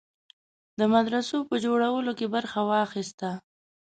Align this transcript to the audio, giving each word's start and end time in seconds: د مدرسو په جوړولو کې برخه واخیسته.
د 0.79 0.81
مدرسو 0.93 1.37
په 1.49 1.55
جوړولو 1.65 2.11
کې 2.19 2.27
برخه 2.35 2.59
واخیسته. 2.69 3.29